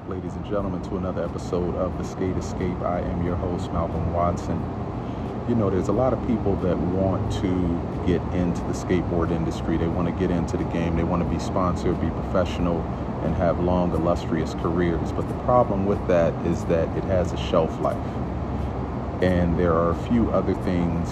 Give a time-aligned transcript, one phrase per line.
[0.00, 2.80] back, ladies and gentlemen, to another episode of The Skate Escape.
[2.82, 4.58] I am your host, Malcolm Watson.
[5.48, 9.76] You know, there's a lot of people that want to get into the skateboard industry.
[9.76, 10.96] They want to get into the game.
[10.96, 12.80] They want to be sponsored, be professional,
[13.24, 15.12] and have long, illustrious careers.
[15.12, 17.96] But the problem with that is that it has a shelf life.
[19.22, 21.08] And there are a few other things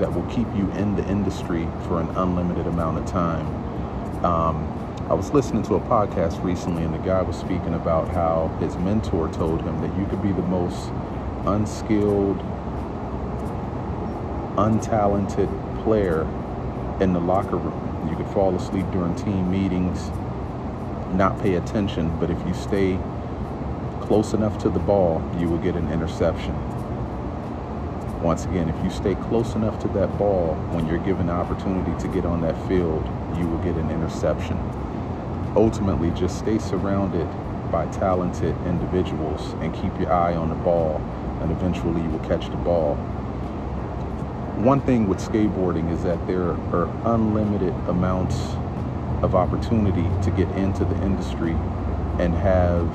[0.00, 3.46] that will keep you in the industry for an unlimited amount of time.
[4.24, 4.77] Um,
[5.08, 8.76] I was listening to a podcast recently, and the guy was speaking about how his
[8.76, 10.90] mentor told him that you could be the most
[11.46, 12.36] unskilled,
[14.58, 15.48] untalented
[15.82, 16.24] player
[17.00, 18.06] in the locker room.
[18.10, 20.10] You could fall asleep during team meetings,
[21.16, 22.98] not pay attention, but if you stay
[24.02, 26.52] close enough to the ball, you will get an interception.
[28.20, 31.98] Once again, if you stay close enough to that ball when you're given the opportunity
[31.98, 33.06] to get on that field,
[33.38, 34.58] you will get an interception
[35.56, 37.26] ultimately just stay surrounded
[37.70, 41.00] by talented individuals and keep your eye on the ball
[41.40, 42.96] and eventually you will catch the ball.
[44.56, 48.36] One thing with skateboarding is that there are unlimited amounts
[49.22, 51.52] of opportunity to get into the industry
[52.18, 52.88] and have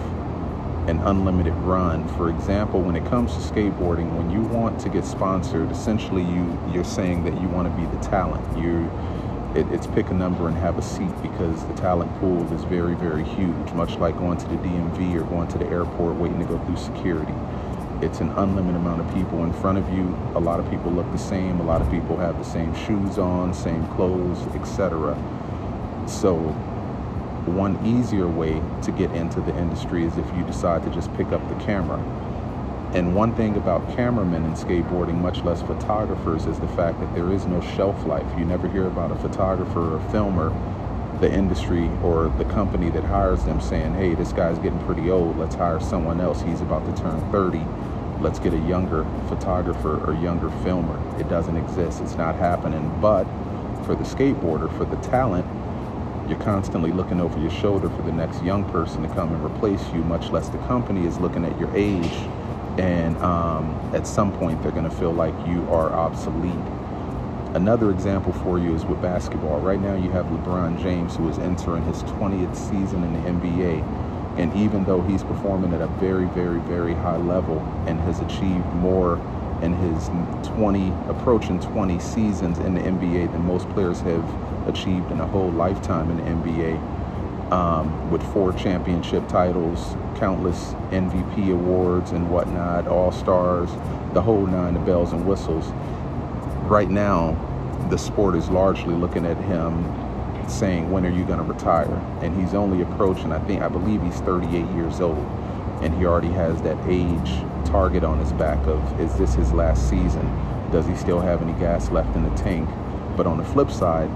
[0.89, 2.07] an unlimited run.
[2.17, 6.59] For example, when it comes to skateboarding, when you want to get sponsored, essentially you
[6.71, 8.45] you're saying that you want to be the talent.
[8.57, 8.91] You
[9.55, 12.95] it, it's pick a number and have a seat because the talent pool is very,
[12.95, 16.45] very huge, much like going to the DMV or going to the airport waiting to
[16.45, 17.33] go through security.
[18.01, 20.17] It's an unlimited amount of people in front of you.
[20.35, 21.59] A lot of people look the same.
[21.59, 25.15] A lot of people have the same shoes on, same clothes, etc.
[26.07, 26.37] So
[27.45, 31.27] one easier way to get into the industry is if you decide to just pick
[31.27, 32.01] up the camera
[32.93, 37.31] and one thing about cameramen and skateboarding, much less photographers, is the fact that there
[37.31, 38.25] is no shelf life.
[38.37, 40.53] You never hear about a photographer or filmer,
[41.19, 45.37] the industry or the company that hires them saying, hey, this guy's getting pretty old,
[45.39, 46.43] let's hire someone else.
[46.43, 47.65] He's about to turn 30.
[48.21, 50.99] Let's get a younger photographer or younger filmer.
[51.19, 51.99] It doesn't exist.
[51.99, 52.95] It's not happening.
[53.01, 53.23] But
[53.85, 55.47] for the skateboarder, for the talent,
[56.29, 59.81] you're constantly looking over your shoulder for the next young person to come and replace
[59.93, 62.29] you, much less the company is looking at your age
[62.77, 66.69] and um, at some point they're going to feel like you are obsolete.
[67.55, 69.59] Another example for you is with basketball.
[69.59, 73.85] Right now, you have LeBron James, who is entering his 20th season in the NBA.
[74.35, 78.73] And even though he's performing at a very, very, very high level and has achieved
[78.73, 79.21] more
[79.61, 80.09] in his
[80.41, 84.27] 20, approaching 20 seasons in the NBA than most players have
[84.65, 86.81] achieved in a whole lifetime in the NBA,
[87.53, 93.69] um, with four championship titles, countless MVP awards and whatnot, all stars,
[94.13, 95.67] the whole nine, the bells and whistles.
[96.67, 97.37] Right now,
[97.91, 99.85] the sport is largely looking at him
[100.49, 101.93] saying, when are you going to retire?
[102.23, 105.25] And he's only approaching, I think, I believe he's 38 years old.
[105.83, 109.87] And he already has that age target on his back of, is this his last
[109.87, 110.25] season?
[110.71, 112.67] Does he still have any gas left in the tank?
[113.15, 114.09] But on the flip side,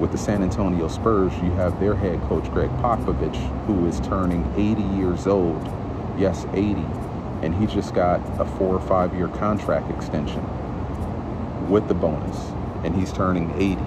[0.00, 4.50] with the San Antonio Spurs, you have their head coach, Gregg Popovich, who is turning
[4.56, 5.62] 80 years old.
[6.18, 6.80] Yes, 80.
[7.42, 10.42] And he just got a four or five year contract extension
[11.68, 12.36] with the bonus.
[12.82, 13.78] And he's turning 80.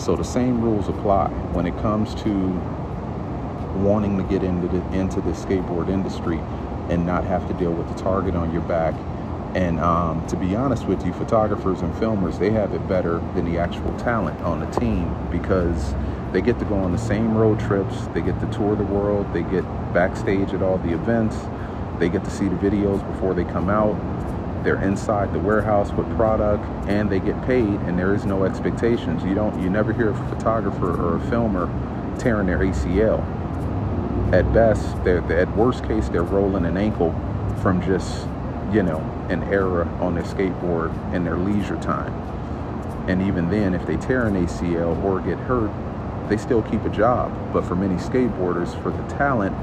[0.00, 2.30] So the same rules apply when it comes to
[3.82, 6.38] wanting to get into the, into the skateboard industry
[6.88, 8.94] and not have to deal with the target on your back
[9.54, 13.50] and um, to be honest with you, photographers and filmers, they have it better than
[13.50, 15.94] the actual talent on the team because
[16.32, 19.32] they get to go on the same road trips, they get to tour the world,
[19.32, 19.62] they get
[19.94, 21.36] backstage at all the events,
[21.98, 23.94] they get to see the videos before they come out.
[24.64, 29.22] They're inside the warehouse with product and they get paid and there is no expectations.
[29.24, 31.66] You don't you never hear a photographer or a filmer
[32.18, 33.22] tearing their ACL.
[34.34, 37.12] At best, they're at worst case they're rolling an ankle
[37.62, 38.26] from just
[38.72, 42.12] you know, an error on their skateboard in their leisure time.
[43.08, 45.70] And even then, if they tear an ACL or get hurt,
[46.28, 47.32] they still keep a job.
[47.52, 49.54] But for many skateboarders, for the talent,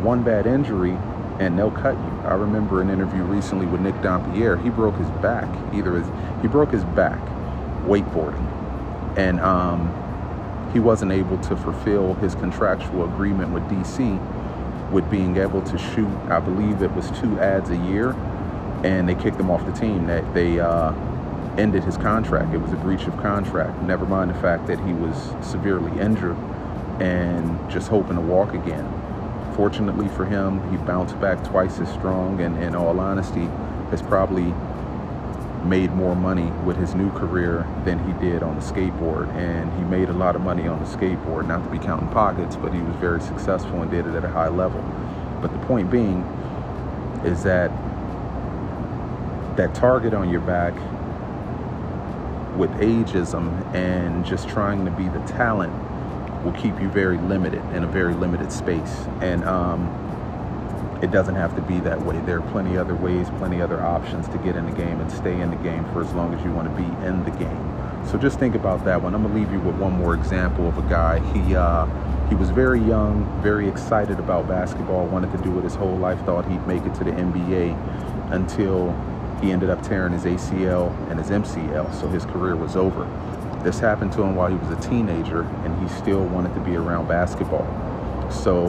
[0.00, 0.96] one bad injury
[1.40, 2.20] and they'll cut you.
[2.24, 4.58] I remember an interview recently with Nick Dompierre.
[4.58, 5.48] He broke his back.
[5.74, 6.06] Either his,
[6.42, 7.18] he broke his back
[7.86, 8.46] wakeboarding,
[9.16, 15.62] and um, he wasn't able to fulfill his contractual agreement with DC with being able
[15.62, 16.10] to shoot.
[16.28, 18.14] I believe it was two ads a year
[18.84, 20.06] and they kicked him off the team.
[20.06, 20.92] That they uh,
[21.56, 22.54] ended his contract.
[22.54, 23.82] It was a breach of contract.
[23.82, 26.36] Never mind the fact that he was severely injured
[27.00, 28.88] and just hoping to walk again.
[29.54, 33.48] Fortunately for him, he bounced back twice as strong, and in all honesty,
[33.90, 34.54] has probably
[35.64, 39.28] made more money with his new career than he did on the skateboard.
[39.34, 42.56] And he made a lot of money on the skateboard, not to be counting pockets,
[42.56, 44.80] but he was very successful and did it at a high level.
[45.42, 46.22] But the point being
[47.24, 47.70] is that
[49.60, 50.72] that target on your back
[52.56, 55.70] with ageism and just trying to be the talent
[56.42, 59.04] will keep you very limited in a very limited space.
[59.20, 62.18] And um, it doesn't have to be that way.
[62.20, 65.38] There are plenty other ways, plenty other options to get in the game and stay
[65.38, 68.06] in the game for as long as you want to be in the game.
[68.10, 69.14] So just think about that one.
[69.14, 71.18] I'm gonna leave you with one more example of a guy.
[71.34, 71.84] He uh,
[72.28, 76.18] he was very young, very excited about basketball, wanted to do it his whole life,
[76.24, 78.94] thought he'd make it to the NBA until
[79.40, 83.04] he ended up tearing his ACL and his MCL, so his career was over.
[83.64, 86.76] This happened to him while he was a teenager, and he still wanted to be
[86.76, 87.66] around basketball.
[88.30, 88.68] So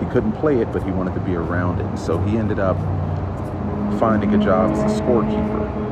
[0.00, 1.86] he couldn't play it, but he wanted to be around it.
[1.86, 2.76] And So he ended up
[3.98, 5.88] finding a job as a scorekeeper.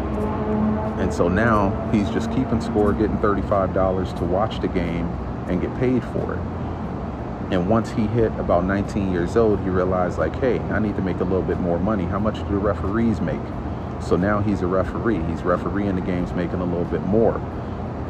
[0.98, 5.06] And so now he's just keeping score, getting $35 to watch the game
[5.48, 6.40] and get paid for it.
[7.52, 11.02] And once he hit about 19 years old, he realized like, hey, I need to
[11.02, 12.04] make a little bit more money.
[12.04, 13.40] How much do the referees make?
[14.02, 15.22] So now he's a referee.
[15.24, 17.36] He's refereeing the games, making a little bit more.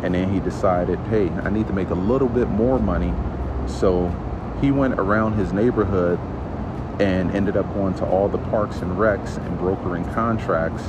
[0.03, 3.13] And then he decided, hey, I need to make a little bit more money.
[3.67, 4.09] So
[4.61, 6.19] he went around his neighborhood
[7.01, 10.85] and ended up going to all the parks and recs and brokering contracts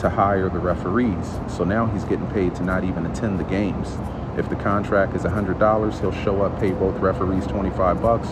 [0.00, 1.38] to hire the referees.
[1.48, 3.96] So now he's getting paid to not even attend the games.
[4.38, 8.28] If the contract is $100, he'll show up, pay both referees 25 bucks,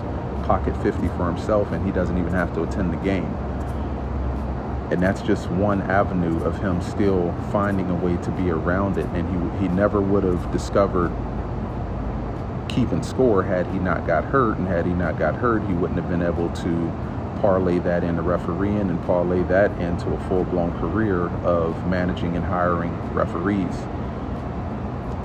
[0.47, 3.25] pocket 50 for himself, and he doesn't even have to attend the game.
[4.91, 9.07] And that's just one avenue of him still finding a way to be around it.
[9.07, 11.11] And he, he never would have discovered
[12.69, 14.59] keeping score had he not got hurt.
[14.59, 16.93] And had he not got hurt, he wouldn't have been able to
[17.41, 22.93] parlay that into refereeing and parlay that into a full-blown career of managing and hiring
[23.13, 23.77] referees.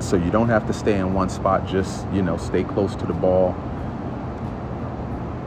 [0.04, 3.06] So you don't have to stay in one spot, just, you know, stay close to
[3.06, 3.56] the ball.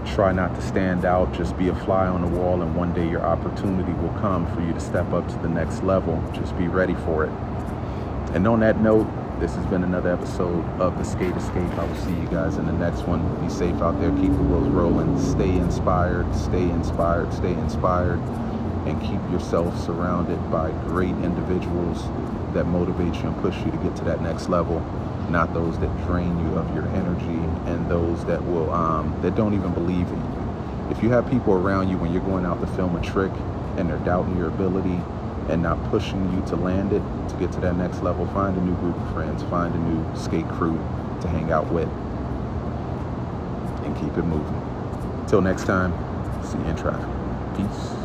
[0.06, 3.08] Try not to stand out, just be a fly on the wall and one day
[3.08, 6.22] your opportunity will come for you to step up to the next level.
[6.32, 7.32] Just be ready for it.
[8.34, 9.06] And on that note,
[9.38, 11.70] this has been another episode of The Skate Escape.
[11.78, 13.22] I will see you guys in the next one.
[13.44, 14.10] Be safe out there.
[14.10, 15.18] Keep the wheels rolling.
[15.20, 16.32] Stay inspired.
[16.34, 17.32] Stay inspired.
[17.32, 18.20] Stay inspired.
[18.86, 22.04] And keep yourself surrounded by great individuals
[22.54, 24.78] that motivate you and push you to get to that next level.
[25.32, 29.54] Not those that drain you of your energy and those that will um, that don't
[29.54, 30.90] even believe in you.
[30.90, 33.32] If you have people around you when you're going out to film a trick
[33.78, 35.00] and they're doubting your ability
[35.48, 38.60] and not pushing you to land it to get to that next level, find a
[38.60, 40.76] new group of friends, find a new skate crew
[41.22, 41.88] to hang out with,
[43.86, 45.26] and keep it moving.
[45.28, 45.92] Till next time,
[46.44, 47.08] see you in traffic.
[47.56, 48.01] Peace.